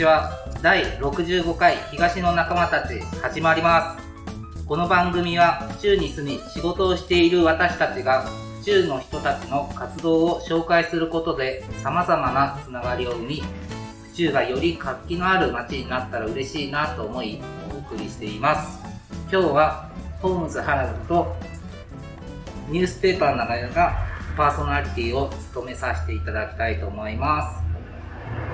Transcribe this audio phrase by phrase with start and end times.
[0.00, 0.30] ちは。
[0.62, 4.64] 第65回東の仲間たち始まります。
[4.64, 17.42] この番組は府中に住み仕事をしている私たちが府中の人たちの活動を紹介することで様々なつながりを生み府中がより活気のある街になったら嬉しいなと思い
[17.74, 18.80] お送りしています。
[19.30, 19.90] 今日は
[20.22, 21.36] ホームズ原田と
[22.70, 23.98] ニュースペーパーの中が
[24.34, 27.59] パーソナリティを務めさせていただきたいと思います。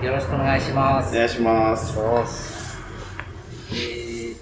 [0.03, 1.99] よろしくお願いしますお願いします。
[3.71, 4.37] えー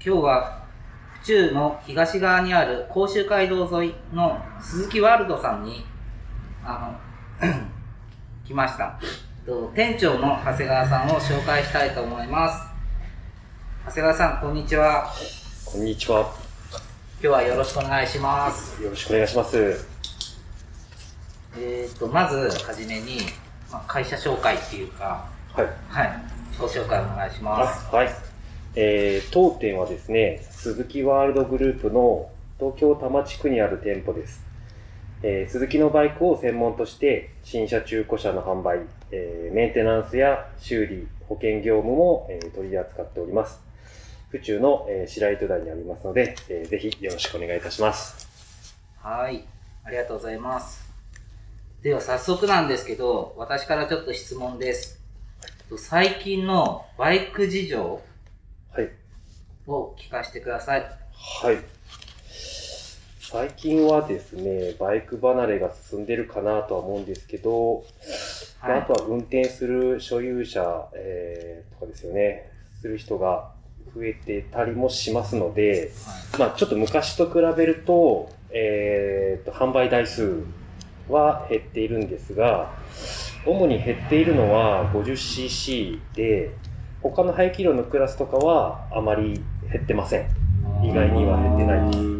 [0.00, 0.62] 今日は
[1.20, 5.84] 府中の東側にある甲州街道沿いの鈴木ワールドさんに
[6.64, 6.96] あ
[7.42, 7.48] の
[8.46, 8.98] 来ました
[9.44, 12.62] と店長の長谷川さんを紹介したいと思います
[13.86, 15.12] 長谷川さんこんにちは
[15.66, 16.32] こんにちは。
[17.20, 19.98] 今日はよろしくお願いしますよろしくお願いします。
[21.58, 23.18] えー、とまずはじめに、
[23.70, 25.66] まあ、会社紹介っていうかはい。
[25.88, 28.08] はい自己紹介お願いしますあはい。
[28.74, 34.44] えー、当店はですね、鈴木ワールドグループの東京多摩地区にある店舗です。
[35.22, 38.80] えー、鈴木のバイクを専門として、新車中古車の販売、
[39.10, 43.60] えーメンテナンスや修理、保険業務も、えー取り扱っております。
[44.30, 48.28] 府中の、えー白糸台にありますので、えーぜひよろしくお願いいたします。
[49.02, 49.44] はい、
[49.84, 50.87] ありがとうございます。
[51.82, 55.00] では早速なんですけど、私からちょっと質問です。
[55.76, 58.02] 最近のバイク事情
[58.72, 58.90] はい。
[59.68, 60.80] を聞かせてください。
[60.80, 61.58] はい。
[63.20, 67.84] 最近はですね、バイク離れが進んでるかなとは思うんですけど、
[68.60, 73.52] まあはいあとは運転する所有者、えーとかですよね、する人が
[73.94, 75.92] 増えてたりもしますので、
[76.40, 80.42] まあ、ちょっと昔と比べると、えーと、販売台数
[81.08, 82.72] は減っているんですが、
[83.46, 86.50] 主に減っているのは 50cc で、
[87.02, 89.40] 他の排気量のクラスとかはあまり
[89.72, 90.26] 減ってません。
[90.82, 92.18] 意外には減ってないです。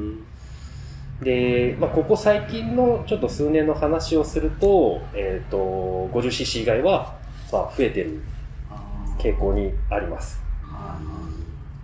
[1.24, 7.16] で、まあ、ここ最近のちょっと数年の話をすると、えっ、と、50cc 以外は、
[7.52, 8.20] まあ、増えてる
[9.18, 10.40] 傾向にあります。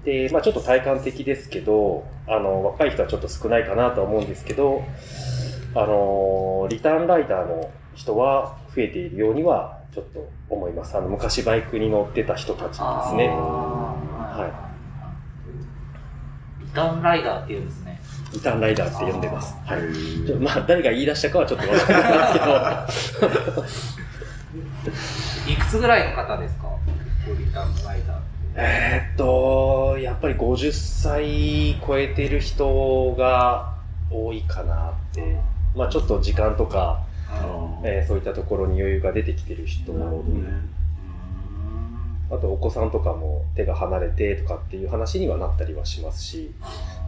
[0.04, 4.84] で、まあ、ちょっと体感的ですけど、あの、若い人はちょっと少ないかなとは思うんですけど、
[5.74, 10.96] あの、リターンライダーの人は増えているようには、ちょっと思います。
[10.96, 12.78] あの、昔バイクに乗ってた人たちです
[13.14, 13.28] ね。
[13.28, 14.50] は
[16.60, 18.00] リターンライダーっていうんですね。
[18.32, 19.54] リターンライダーって呼んでます。
[19.64, 19.80] はい。
[20.26, 23.34] ちょまあ、誰が言い出したかはちょっとわからないですけど、
[25.52, 26.68] いくつぐらいの方ですか？
[27.38, 28.18] リターンライダー。
[28.56, 33.74] えーっと、やっぱり50歳超えてる人が
[34.10, 35.38] 多いかなって、
[35.74, 37.04] まあちょっと時間とか、
[37.82, 40.24] えーそういったところに余裕が出てきてる人も、
[42.30, 46.52] あとお子さんとかも手が離れてとかっていう話にはなったりはしますし、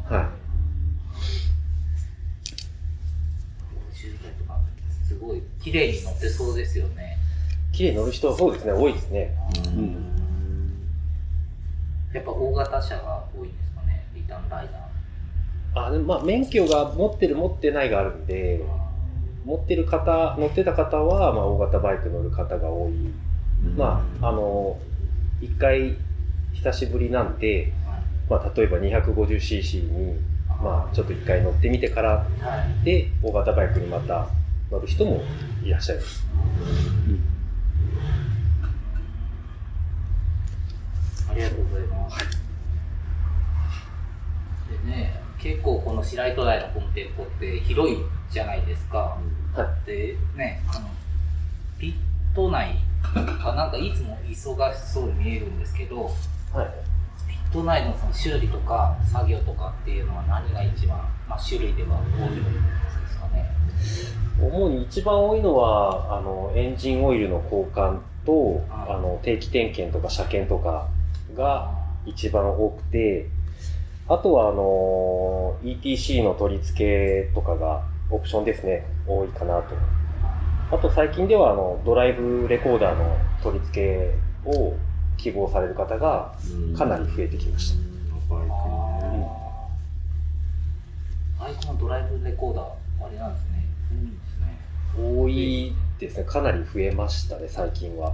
[0.09, 0.31] は
[3.99, 4.61] 50代とか
[5.07, 7.17] すごい綺麗に乗ってそうですよね。
[7.73, 7.77] い。
[7.77, 9.35] 綺麗に乗る人はそうですね、多いですね。
[12.13, 14.96] やっぱ大型車が多いんですかね、リターンライダー。
[15.77, 18.61] あまあ免許が持ってる持ってないがあるんで、
[19.45, 22.93] 持ってる方、乗ってた方は、まあ、大型バイク乗る方が多い。
[23.77, 24.79] まあ、あの、
[25.41, 25.97] 一回
[26.55, 27.73] 久しぶりなんで、
[28.29, 30.19] まあ、例えば 250cc に、
[30.63, 32.25] まあ、ちょっと一回乗ってみてからは
[32.83, 32.85] い。
[32.85, 34.31] で、大型バイクにまた
[34.71, 35.21] 乗る人も
[35.63, 36.27] いらっしゃいます。
[41.31, 42.19] ありがとうございます。
[44.85, 47.97] でね、結構この白糸台のこの店舗って広い
[48.31, 49.19] じゃないですか。
[49.55, 50.89] はで、ね、あの、
[51.79, 52.77] ピット内
[53.15, 56.13] がなんかいつも忙しそうに見えるんですけど、はい。
[57.29, 60.99] ピット内のその修理とか作業とかっていうのは何が一番、
[61.29, 63.51] まあ、種類では多いですかね。
[64.41, 70.89] 主に一番多いのは、あの、エンジンオイルの交換と、ああの、定期点検とか車検とか
[71.35, 71.71] が
[72.05, 73.29] 一番多くて、
[74.09, 79.75] あとは、あの、ETC の取り付けとかがオプションですね、多いかなと。
[80.71, 84.15] あと最近では、あの、ドライブレコーダーの取り付
[84.45, 84.75] けを
[85.17, 86.33] 希望される方が
[86.77, 87.79] かなり増えてきました。
[88.35, 88.53] バイク
[91.39, 93.65] バイクのドライブレコーダー、あれなんですね。
[93.93, 94.59] いいんですね。
[95.19, 96.25] 多いですね。
[96.25, 98.13] かなり増えましたね、最近は。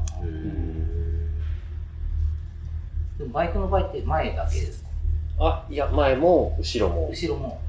[3.19, 4.92] でもバイクの場合って前だけですか？
[5.39, 7.61] あ、いや、前も後ろも、後ろも。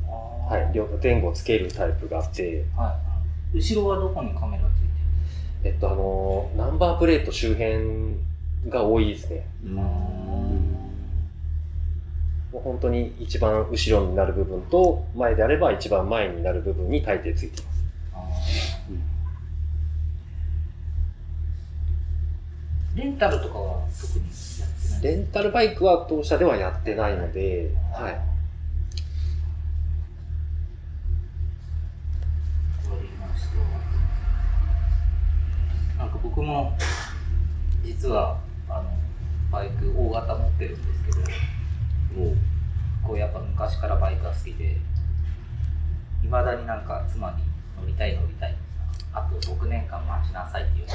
[0.50, 3.00] はい、両前後つけるタイプがあって、は
[3.54, 3.58] い。
[3.58, 8.18] 後ろはどこにカメラついてるえっと、あの、ナンバープレート周辺
[8.70, 9.48] が多いですね。
[9.64, 9.76] うん。
[9.76, 9.84] も
[12.56, 19.13] う本当に一番後ろになる部分と、前であれば一番前になる部分に大抵ついています。
[22.96, 24.32] レンタルとかは特にや
[24.66, 25.02] ってない？
[25.02, 28.34] レンタルバイクは当社ではやってないので、はい。
[35.98, 36.78] なんか僕も
[37.84, 38.38] 実は
[38.68, 38.90] あの
[39.52, 41.12] バイク大型持ってるんですけ
[42.16, 42.38] どもう
[43.08, 44.78] こうやっぱ昔からバイクが好きで
[46.24, 47.38] いまだになんか妻に
[47.80, 48.56] 乗りたい乗りたい
[49.14, 50.88] あと6年間待ちなさいっていう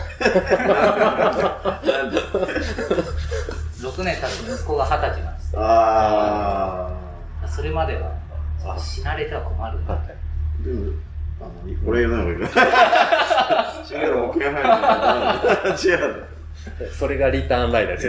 [3.80, 6.90] 6年経つと息子が二十歳なんですよあ
[7.46, 8.12] それまでは
[8.64, 9.78] あ死なれては困る。
[10.64, 10.92] でも、
[15.64, 15.76] ない。
[15.80, 16.24] 違う。
[16.92, 18.08] それがリターンライダーです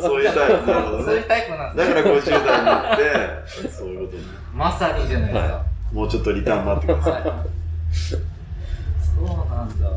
[0.00, 0.66] そういうタイプ。
[0.66, 1.24] なるほどそういうね。
[1.26, 4.24] タイプなんですだから50代になって、そういうことね。
[4.54, 5.62] まさにじゃないですか。
[5.92, 8.33] もうちょっとリターン待ってください。
[9.66, 9.90] なんだ。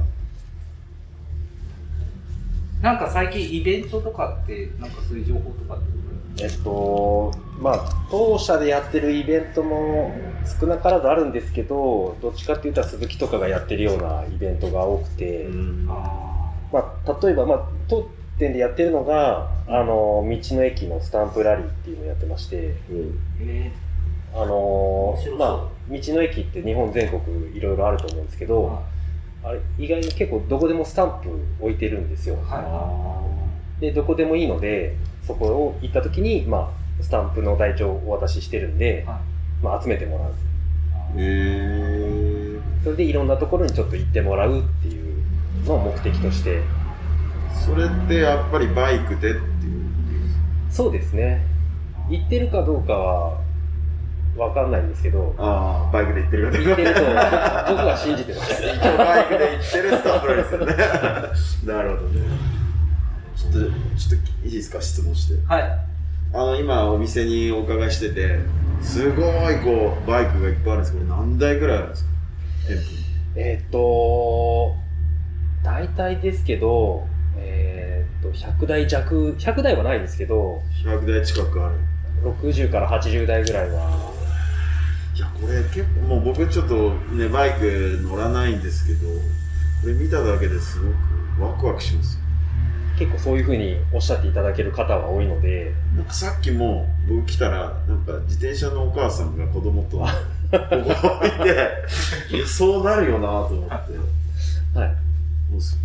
[2.82, 5.98] なんか最近イベントとかって、なんかそういう情報とかって
[6.40, 10.16] えっと、まあ、当社でやってるイベントも
[10.60, 15.48] 少なからずあるんですけど、どっちかっていうと鈴木とかがやってるようなイベントが多くて、
[16.72, 22.76] まあ、例えば、まあ、当店でやってるのが、あの、道の駅のスタンプラリーっていうのをやってまして、
[24.36, 25.50] あのまあ、
[25.90, 28.84] 道の駅って日本全国いろいろあると思うんですけー、ど、は
[29.48, 31.30] あれ意外に結構どこでもスタンプ
[31.60, 32.36] 置いてるんですよ。
[32.36, 33.24] いは
[33.80, 34.96] で、どこでもいいので、
[35.26, 39.08] そこを行った時に、まあ、スタンプの台帳をお渡ししてるんで、い。
[39.08, 40.34] はいまあ、集めてもらう。
[41.16, 42.62] へー。
[42.84, 45.24] それでいろんなところにちょっと行ってもらうっていう
[45.66, 46.62] のを目的として。
[47.66, 49.42] それってやっぱりバイクでっていう。
[50.70, 51.44] そうですね。
[52.10, 53.42] 行ってるかどうかは
[54.38, 56.64] わかんないんですけど、バイクで行ってるってる
[56.94, 57.08] と僕
[57.86, 58.54] は信じてます。
[58.64, 60.76] 一 応バイクで行ってるスタンプですよね。
[61.66, 62.22] なるほどね。
[63.36, 63.70] ちょっと、ちょっ
[64.42, 65.46] といいですか、質問して。
[65.48, 65.64] はい。
[66.34, 68.40] あの、今お店にお伺いしてて、
[68.82, 72.10] すごいこう、バイクがいっぱいあるんですけど、何台ぐらいあるんですか？
[73.36, 74.76] えーっと、
[75.64, 77.06] 大体ですけど、
[77.38, 81.76] えーっと、100台弱、100台はないですけど、100台近くある。
[82.42, 84.07] 60から80台ぐらいは、
[85.18, 89.08] いや、これ結構、もう僕ちょっとね、バイク乗らないんですけど、
[89.82, 92.22] これ見ただけですごくワクワクしますよ。
[93.00, 100.06] 結構そういうふうにおっしゃっていただける方は多いので、なんかさっきも僕来たら、なんか自転車のお母さんが子供と こ
[100.52, 103.74] こ置いて、そうなるよなと思って。
[104.78, 104.90] はい、
[105.52, 105.80] もうす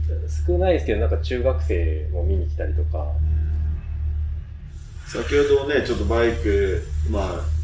[0.47, 3.07] 少ないですけど、なんか中学生も見に来たりとか、
[5.07, 7.62] 先ほどね、ちょっとバイク、まあ、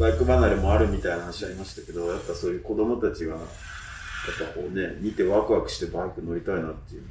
[0.00, 3.42] バイク離れもあるみたいな話ありましたけど、やっぱそういう子供たちが、やっ
[4.48, 7.02] ぱこうね、見てワクワクしてバイク乗りたいなっていう。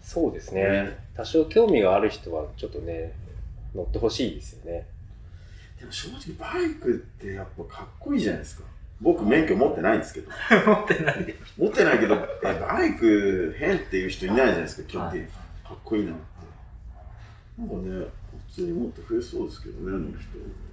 [0.00, 3.12] そうですね、ね多少興味がある人はちょっとね、
[3.74, 4.86] 乗ってほしいですよね。
[5.80, 8.62] でも正直バイクってやっぱかっこいいじゃないですか。
[9.00, 10.30] 僕免許持ってないんですけど。
[10.64, 11.34] 持ってないで。
[11.58, 12.14] 持ってないけど、
[12.44, 15.26] えバイク変っていう人いないじゃないですか、基本的に。
[15.26, 16.22] かっこいいなって。
[17.58, 18.06] なんかね、
[18.48, 20.71] 普通にもっと増えそうですけどね、乗る人。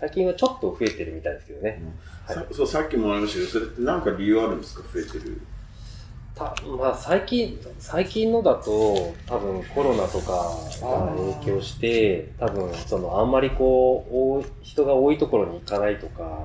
[0.00, 1.80] 最近はちょっと増えてるみたいですけどね。
[1.80, 5.40] えーさそうさっきもありましたけど、それって何か理由あるんですか、増えてる。
[6.34, 11.08] たまあ、最近、最近のだと、多分コロナとかが
[11.40, 16.38] 影響して、多分そのあんまりこう、多い人が多いところに行かないとか、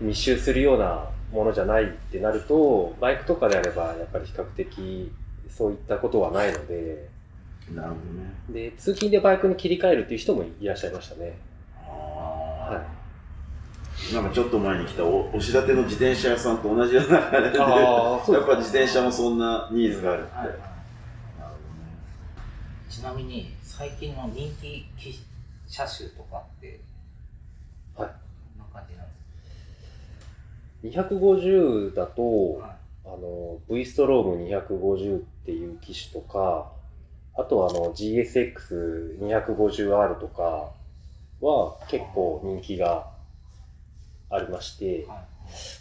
[0.00, 5.12] 密集するようなものじゃないってなると、バイクとかであれば、やっぱり比較的
[5.50, 7.08] そういったことはないので、
[7.74, 8.70] なるほどね。
[8.70, 11.36] で、通勤でバイクに切り替えるっていう人もいらっしゃいましたね。
[12.66, 12.82] あはい。
[14.10, 17.66] ーなんかちょっと前に来たお押し立ての自転車屋さんと同じような感じで、やっ
[18.46, 20.24] ぱ自転車もそんなニーズがある。
[20.24, 20.36] って。
[20.36, 20.48] はい。
[20.48, 20.56] はい。
[22.92, 25.18] ちなみに最近の人気機
[25.68, 26.80] 車種とかって、
[27.96, 28.08] はい。
[28.08, 28.14] こ
[28.56, 29.12] んな感じなんで
[30.82, 32.76] す250だと、か、はい。
[33.06, 36.68] あの、V ストローム250っていう機種とか、
[37.36, 40.70] あとはあの GSX250R とか
[41.44, 43.06] は結構人気が
[44.30, 45.34] ありまして、はい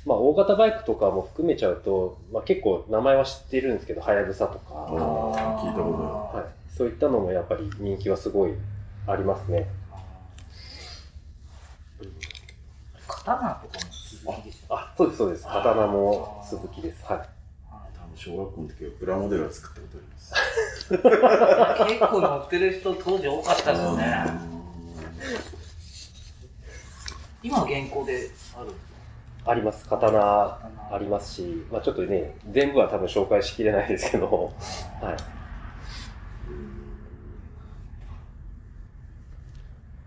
[0.06, 4.74] まあ大型バイクとかも含めちゃうと、まあ結構名前は知ってるんですけど、はやぶさとか、
[5.64, 5.94] 聞いたこ
[6.34, 8.54] とはい、そういったのもやっぱり人気はすごい
[9.08, 9.68] ありますね。
[13.08, 15.44] 刀とかも鈴木でしょあ、そうです、そうです。
[15.46, 17.06] 刀も鈴木です。
[17.06, 17.30] はい。
[18.16, 20.34] 小学校の時はプラモデルは作ったことあります。
[22.00, 24.53] 結構乗ってる人当時多かったですよね。
[27.44, 28.72] 今は現行である。
[29.46, 29.86] あります。
[29.90, 34.54] 刀ありますし、まあちょっとね、全部は多分紹介しきれないですけど、はい。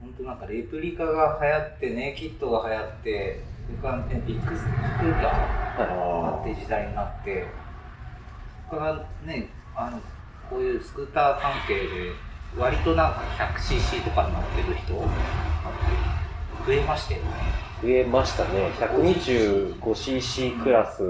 [0.01, 5.33] 本当なんかレプリカが流行ってネイキッドが流行って、それからね、ビッグスクーター
[5.77, 7.47] あって時代になって、
[8.71, 10.01] そこからね、あの、
[10.49, 12.13] こういうスクーター関係で、
[12.57, 14.95] 割となんか 100cc とかになってる人、
[16.67, 17.27] 増えましたよね。
[17.81, 18.73] 増えましたね。
[18.81, 21.03] 125cc クラス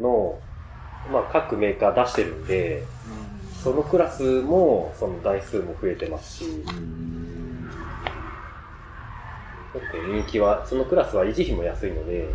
[0.00, 0.40] の、
[1.12, 2.82] まあ各メーカー出してるんで、
[3.62, 6.70] そのクラスも、その台数も増えてますし、あ。
[6.70, 7.70] うん。
[9.72, 12.28] 結構人気は、そのクラスは維持費も安いので。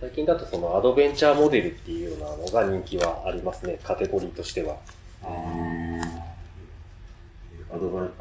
[0.00, 4.80] 最近だとそのアドベンチャーモデルっていうようなのが人気はありますね、カテゴリーとしては。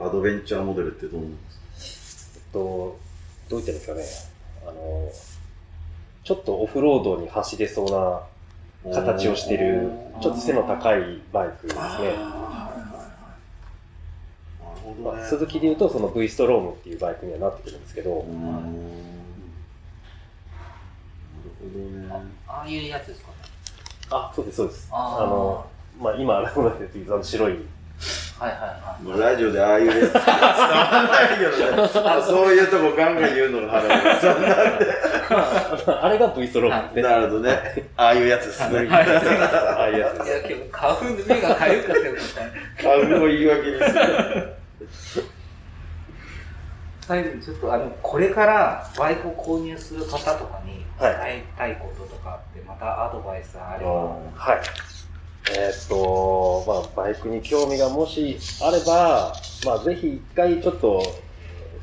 [0.03, 1.37] アドベンチャーモデルってどうなんで
[1.77, 2.31] す？
[2.33, 2.99] かえっと、
[3.49, 4.03] どう言ったらいですかね、
[4.67, 5.11] あの、
[6.23, 9.91] ちょっとオフロードに走れそうな形をしてる、
[10.21, 11.83] ちょっと背の高いバイクですね。
[11.83, 12.15] ね。
[15.03, 18.31] まあ、鈴木で言うとその V ストロームっていうバイクにはなってくるんですけどなるほ
[21.73, 22.31] どね。
[22.47, 23.35] ああいうやつですかね。
[24.09, 24.89] あ、そうです、そうです。
[24.91, 25.65] あの、
[25.99, 27.59] まあ今、改めて言うとあの白い、
[28.41, 29.03] はいはいはい。
[29.03, 31.89] まあ、ラジオでああいうやつ伝わらないけどね。
[31.93, 34.87] あそういうとこガンガン言うのが腹が立つんなんで。
[36.01, 37.13] あれが V ストロームですね。
[37.13, 37.89] なるほどね。
[37.95, 38.77] ああいうやつですね。
[38.77, 40.29] はいああいうやついです。
[40.31, 42.15] や、けど、花粉で目がかゆかったよ、
[42.81, 45.33] 買うを言い訳にする。
[47.01, 53.91] 最後にちょっと、あの、これからバイクを購入する方とかに伝はいえたいこととかって、またアドバイスあれば。
[54.33, 55.00] はい。
[55.53, 59.33] えーっと、まあ、バイクに興味がもしあれば、
[59.65, 61.03] まあ、ぜひ一回ちょっと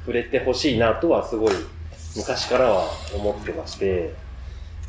[0.00, 1.54] 触れてほしいなとはすごい
[2.16, 4.14] 昔からは思ってまして、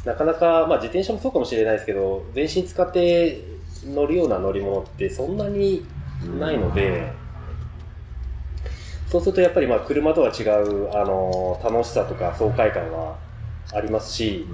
[0.05, 3.41] なかなか、まあ、自転車もそうかもしれないですけど、全身使って
[3.85, 5.85] 乗るような乗り物ってそんなに
[6.39, 7.11] ないので、
[9.09, 13.17] そうするとやっぱりまあ車とは違う、あの楽しさとか爽快感は
[13.73, 14.45] ありますし、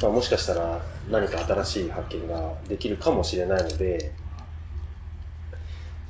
[0.00, 4.12] まあ、もしかしたら何か新しい発見ができるかもしれないので、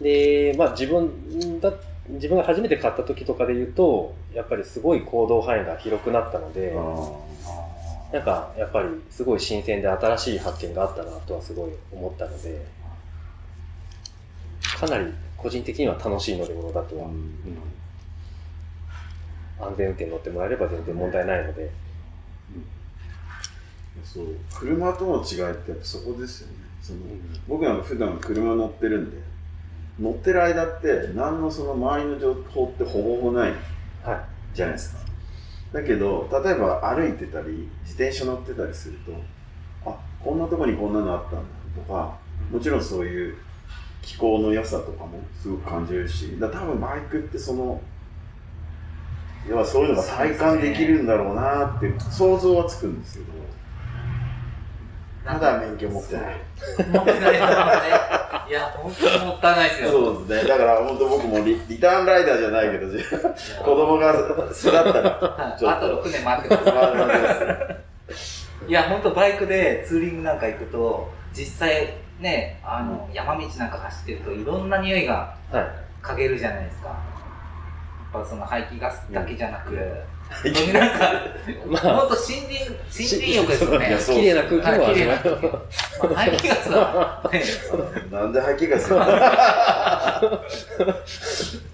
[0.00, 1.72] で、まあ自分だ、
[2.08, 6.76] 自分が初めて買った時とかで言うと、やっぱりすごい行動範囲が広くなったので、
[8.12, 12.64] なんかやっぱりすごい新鮮で新しい発見があったなとはすごい思ったので、
[14.78, 17.08] かなり個人的には楽しい乗り物だとは、
[19.58, 21.70] 安全運転乗ってもらえれば全然問題ないので、
[24.04, 24.26] そう。
[24.54, 26.54] 車との違いってやっぱそこですよね。
[26.80, 27.00] その
[27.48, 29.18] 僕なんか普段車乗ってるんで
[29.98, 33.52] 乗ってる間って何のその周りの情報ってほぼほぼない
[34.04, 34.20] はい。
[34.54, 35.00] じゃないですか。
[35.72, 39.12] だけど例えば歩いてたり自転車乗ってたりすると
[39.90, 41.38] あこんなとこにこんなのあったんだ
[41.74, 42.16] とか
[42.50, 43.36] もちろんそういう
[44.02, 47.80] 気候の良さとかもすごく感じるしだ多分バイクってその
[49.48, 53.26] 要はそういうのが体感できるんだろうなって想像はつくんですけど
[55.26, 56.36] まだ免許持ってない
[56.92, 57.56] 持ってないですよね。
[58.48, 59.90] いや、本当にもったいないですよ。
[59.90, 62.86] そうですねだから本当僕もリリターンライダーじゃないけど
[63.64, 67.52] 子供が育ったらはいちょっとあと6年待ってくださ
[68.66, 68.68] い。
[68.68, 75.86] いや、本当バイクでツーリングなんか行くと、実際ね、あの、山道なんか走ってるといろんな匂いがはい。
[76.02, 76.88] 嗅げるじゃないですか。
[76.88, 76.94] や
[78.20, 79.90] っぱその排気ガスだけじゃなく、本当に
[80.72, 81.12] なんか、
[81.66, 84.20] まあ本当森林、森林浴ですよね。
[84.20, 85.42] 綺麗な空気もはい綺味わえ麗な空気。
[85.46, 87.42] まあ排気ガスは、ね、
[88.10, 88.96] なんで吐きがする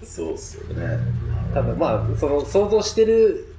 [0.03, 0.99] そうっすよね。
[1.53, 3.53] 多分まあ、その想像してる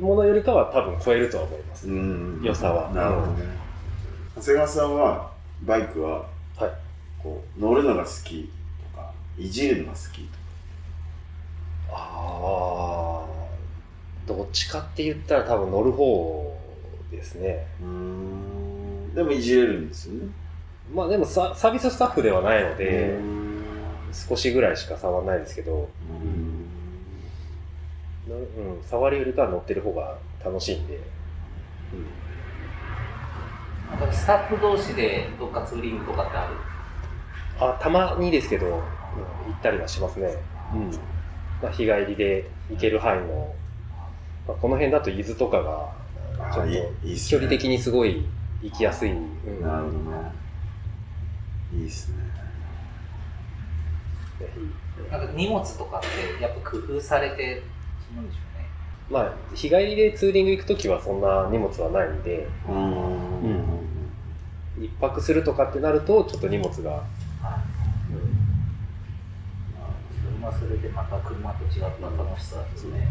[0.00, 1.88] ものよりかは多分超えるとは思います。
[1.88, 2.40] うん。
[2.42, 2.90] 良さは。
[2.92, 3.44] なるほどね。
[4.36, 5.30] 長谷川さんは
[5.62, 6.70] バイクははい。
[7.22, 8.50] こう乗るのが好き
[8.92, 10.28] とかいじるのが好きと
[11.92, 11.98] ああ、
[14.34, 16.56] どっちかって言ったら多分乗る方
[17.10, 17.66] ですね。
[17.78, 20.28] かうんでもいじれるんですよね
[20.94, 23.40] まあでもササービススタッフではないので、うん
[24.12, 25.88] 少しぐらいしか触らないですけど、
[28.28, 28.38] のう
[28.80, 30.98] ん、触るよりかは乗ってる方が楽しいんで。
[33.88, 36.56] なんかスタッフ同士でどっかツーリングとかってある？
[37.60, 38.80] あ、たまにですけど、うん行
[39.56, 40.34] ったりはしますね。
[40.74, 40.90] うん。
[41.62, 43.54] まあ、日帰りで行ける範囲の、
[44.46, 45.92] まあ、この辺だと伊豆とかが
[46.50, 46.94] あちょっと
[47.28, 48.28] 距離的にすごい
[48.62, 49.12] 行きやすい。
[49.12, 49.62] うん。
[49.62, 50.32] なるほどね。
[51.72, 52.18] いいっすね。
[54.38, 55.10] ぜひ。
[55.10, 57.64] なんか荷物とかってやっぱ工夫されて
[58.14, 58.70] るんでしょうね。
[59.10, 63.80] まあ、日帰りでツーリング行くときはそんな荷物はないんで、うーん。
[64.78, 67.04] 一泊するとかってなると、ちょっと荷物が、
[70.40, 71.70] まあそれでまた車と違っ
[72.00, 73.08] た楽しさですね。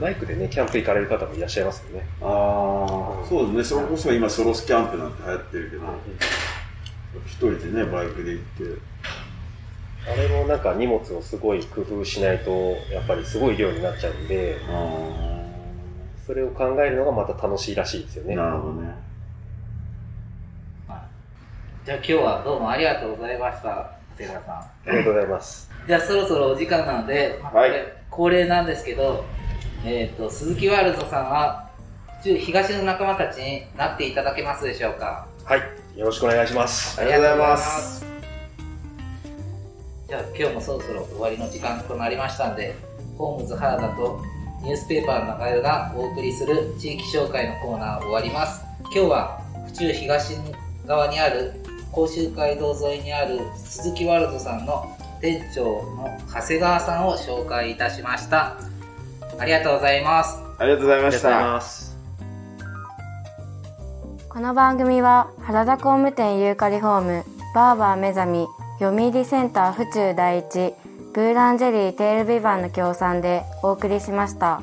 [0.00, 2.06] バイクでね、キャンプ行かれる方もいらっしゃいますよね。
[2.22, 3.80] ああそうですね。
[3.80, 5.82] それこそ今ソロスキャンプなんて流行ってるけど
[7.26, 8.80] 一人でねバイクで行って。
[10.10, 12.50] あれもなんか荷物をすごい工夫しないと、
[12.90, 15.44] やっぱりすごい量になっちゃうんで、あ
[16.26, 18.32] それを考えるのがまた楽しいらしいですよね。
[18.32, 18.94] あなるほどね。
[21.84, 23.90] じゃあ今日はどうもありがとうございました、
[24.26, 24.38] さん。
[24.38, 25.70] ありがとうございます。
[25.86, 27.70] じゃあそろそろお時間なので、まあはい
[28.10, 29.24] 恒例なんですけど、
[29.84, 31.70] えっ、と、鈴木ワールドさんは、
[32.24, 35.26] 中東の仲間たちになっていただけますでしょうか？
[35.44, 35.60] はい。
[35.98, 37.00] よろしくお願いします。
[37.00, 38.06] ありがとうございます
[40.08, 42.74] じゃあ今日もそろそろ終わりの時間となりましたんで、
[43.16, 44.20] ホームズ原田と
[44.62, 48.62] ニュースペーパーの中代がお送りする地域紹介のコーナー終わります。
[48.84, 50.36] 今日は府中東
[50.84, 51.54] 側にある
[51.92, 58.56] 甲州街道沿いにある鈴木ワールドさんの店長の長谷川さんを紹介いたしました。
[59.38, 60.38] ありがとうございます。
[60.58, 61.60] ありがとうございました。
[64.28, 68.46] この番組は原田工務店ユーカリホームバーバー目覚み
[68.78, 70.72] 読売センター府中第一
[71.12, 74.62] ブーランジェリーテールビバンの協賛でお送りしました。